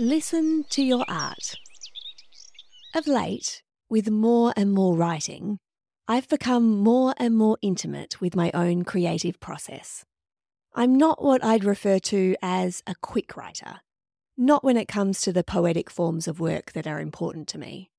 [0.00, 1.56] Listen to your art.
[2.94, 5.58] Of late, with more and more writing,
[6.06, 10.04] I've become more and more intimate with my own creative process.
[10.72, 13.80] I'm not what I'd refer to as a quick writer,
[14.36, 17.90] not when it comes to the poetic forms of work that are important to me.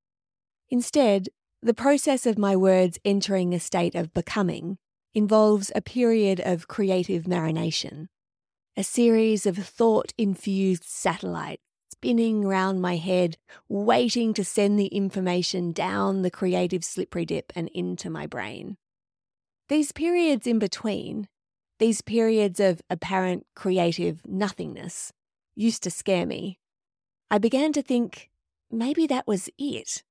[0.70, 1.28] Instead,
[1.62, 4.78] the process of my words entering a state of becoming
[5.14, 8.06] involves a period of creative marination,
[8.78, 11.62] a series of thought infused satellites
[12.00, 13.36] spinning round my head,
[13.68, 18.78] waiting to send the information down the creative slippery dip and into my brain.
[19.68, 21.28] These periods in between,
[21.78, 25.12] these periods of apparent creative nothingness,
[25.56, 26.58] used to scare me.
[27.30, 28.30] I began to think
[28.72, 30.02] maybe that was it,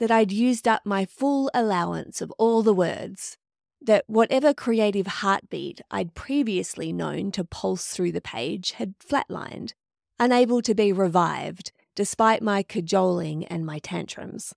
[0.00, 3.36] that I'd used up my full allowance of all the words,
[3.80, 9.74] that whatever creative heartbeat I'd previously known to pulse through the page had flatlined,
[10.18, 14.54] unable to be revived despite my cajoling and my tantrums.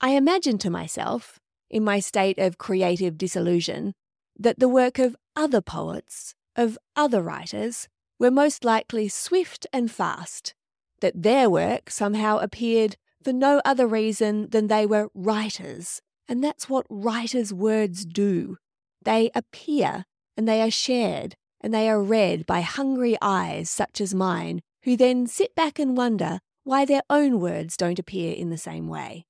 [0.00, 1.38] I imagined to myself,
[1.70, 3.94] in my state of creative disillusion,
[4.38, 10.54] that the work of other poets, of other writers, were most likely swift and fast,
[11.00, 16.68] that their work somehow appeared for no other reason than they were writers, and that's
[16.68, 18.56] what writers' words do.
[19.02, 20.04] They appear,
[20.36, 24.96] and they are shared, and they are read by hungry eyes such as mine who
[24.96, 29.26] then sit back and wonder why their own words don't appear in the same way.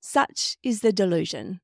[0.00, 1.60] Such is the delusion.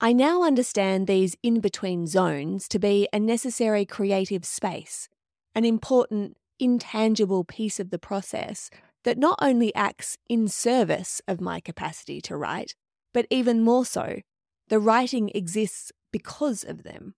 [0.00, 5.08] I now understand these in between zones to be a necessary creative space,
[5.54, 8.70] an important, intangible piece of the process
[9.04, 12.74] that not only acts in service of my capacity to write,
[13.14, 14.20] but even more so,
[14.66, 17.14] the writing exists because of them.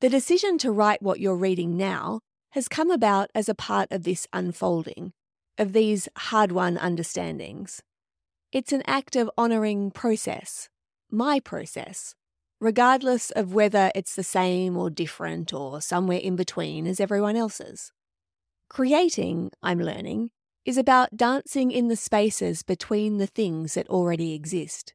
[0.00, 2.20] The decision to write what you're reading now
[2.50, 5.12] has come about as a part of this unfolding,
[5.58, 7.82] of these hard won understandings.
[8.52, 10.68] It's an act of honouring process,
[11.10, 12.14] my process,
[12.60, 17.92] regardless of whether it's the same or different or somewhere in between as everyone else's.
[18.68, 20.30] Creating, I'm learning,
[20.64, 24.92] is about dancing in the spaces between the things that already exist.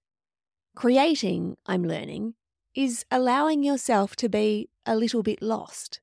[0.76, 2.36] Creating, I'm learning,
[2.76, 6.02] is allowing yourself to be a little bit lost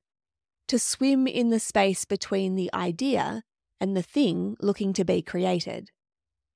[0.67, 3.43] to swim in the space between the idea
[3.79, 5.89] and the thing looking to be created.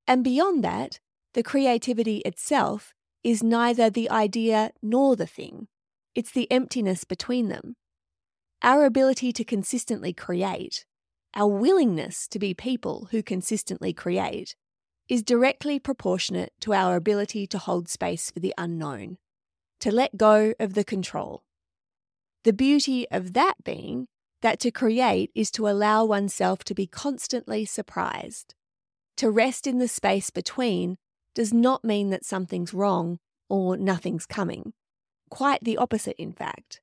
[0.07, 0.99] And beyond that,
[1.33, 5.67] the creativity itself is neither the idea nor the thing,
[6.15, 7.75] it's the emptiness between them.
[8.61, 10.85] Our ability to consistently create,
[11.35, 14.55] our willingness to be people who consistently create,
[15.09, 19.17] is directly proportionate to our ability to hold space for the unknown,
[19.79, 21.43] to let go of the control.
[22.47, 24.07] The beauty of that being
[24.39, 28.55] that to create is to allow oneself to be constantly surprised.
[29.17, 30.97] To rest in the space between
[31.33, 33.19] does not mean that something's wrong
[33.49, 34.71] or nothing's coming.
[35.29, 36.79] Quite the opposite, in fact.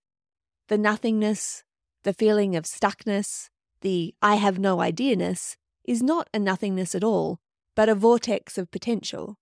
[0.69, 1.65] The nothingness,
[2.03, 3.49] the feeling of stuckness,
[3.81, 7.41] the I have no idea ness is not a nothingness at all,
[7.75, 9.39] but a vortex of potential.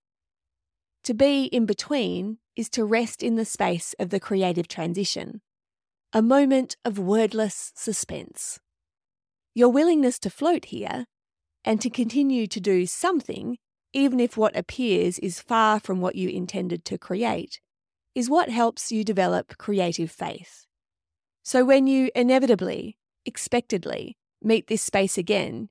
[1.03, 5.41] To be in between is to rest in the space of the creative transition,
[6.15, 8.59] a moment of wordless suspense.
[9.55, 11.07] Your willingness to float here
[11.65, 13.57] and to continue to do something,
[13.93, 17.59] even if what appears is far from what you intended to create,
[18.13, 20.67] is what helps you develop creative faith.
[21.41, 25.69] So when you inevitably, expectedly, meet this space again,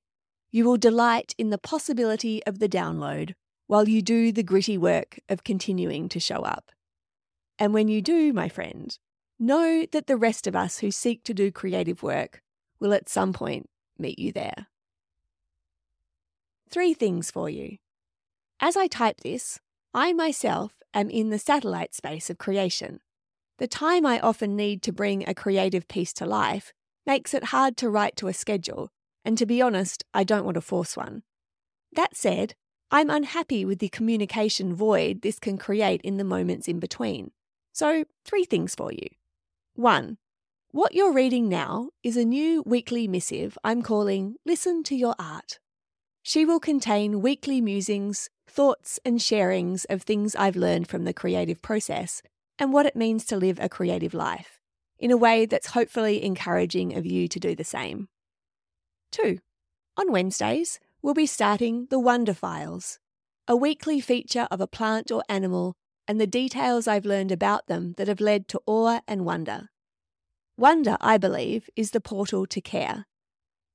[0.51, 3.35] you will delight in the possibility of the download
[3.69, 6.73] while you do the gritty work of continuing to show up.
[7.61, 8.99] And when you do, my friend,
[9.43, 12.43] Know that the rest of us who seek to do creative work
[12.79, 14.69] will at some point meet you there.
[16.71, 17.79] Three things for you.
[18.61, 19.59] As I type this,
[19.93, 23.01] I myself am in the satellite space of creation.
[23.59, 26.73] The time I often need to bring a creative piece to life
[27.05, 28.91] makes it hard to write to a schedule,
[29.25, 31.25] and to be honest, I don't want to force one.
[31.93, 32.55] That said,
[32.93, 37.33] I'm unhappy with the communication void this can create in the moments in between.
[37.73, 39.09] So, three things for you.
[39.75, 40.19] 1.
[40.71, 45.61] What you're reading now is a new weekly missive I'm calling Listen to Your Art.
[46.23, 51.63] She will contain weekly musings, thoughts, and sharings of things I've learned from the creative
[51.63, 52.21] process
[52.59, 54.61] and what it means to live a creative life,
[54.99, 58.09] in a way that's hopefully encouraging of you to do the same.
[59.13, 59.39] 2.
[59.97, 62.99] On Wednesdays, we'll be starting the Wonder Files,
[63.49, 65.77] a weekly feature of a plant or animal
[66.13, 69.71] and the details I've learned about them that have led to awe and wonder.
[70.59, 73.07] Wonder, I believe, is the portal to care.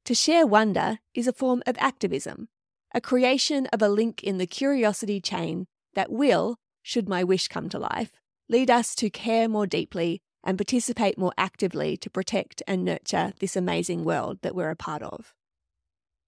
[0.05, 2.49] To share wonder is a form of activism,
[2.93, 7.69] a creation of a link in the curiosity chain that will, should my wish come
[7.69, 8.11] to life,
[8.47, 13.55] lead us to care more deeply and participate more actively to protect and nurture this
[13.55, 15.33] amazing world that we're a part of.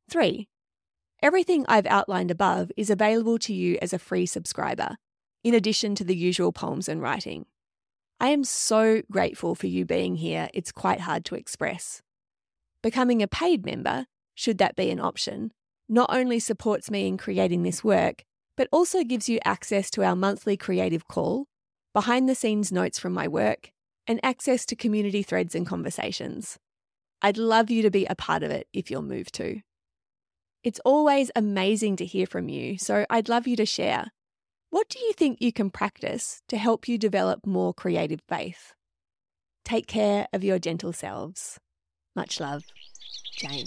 [0.09, 0.47] 3.
[1.21, 4.97] Everything I've outlined above is available to you as a free subscriber,
[5.43, 7.45] in addition to the usual poems and writing.
[8.19, 12.01] I am so grateful for you being here, it's quite hard to express.
[12.83, 15.51] Becoming a paid member, should that be an option,
[15.87, 18.23] not only supports me in creating this work,
[18.55, 21.47] but also gives you access to our monthly creative call,
[21.93, 23.71] behind the scenes notes from my work,
[24.05, 26.57] and access to community threads and conversations.
[27.21, 29.61] I'd love you to be a part of it if you're moved to.
[30.63, 34.11] It's always amazing to hear from you, so I'd love you to share.
[34.71, 38.73] What do you think you can practice to help you develop more creative faith?
[39.65, 41.59] Take care of your gentle selves.
[42.15, 42.65] Much love,
[43.35, 43.65] Jane.